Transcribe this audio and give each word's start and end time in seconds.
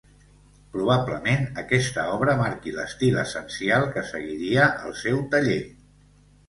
Probablement 0.75 1.45
aquesta 1.63 2.05
obra 2.15 2.35
marqui 2.41 2.73
l'estil 2.79 3.21
essencial 3.27 3.87
que 3.95 4.07
seguiria 4.15 4.69
el 4.89 4.99
seu 5.07 5.27
taller. 5.37 5.65